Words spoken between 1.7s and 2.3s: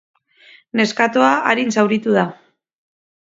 zauritu da.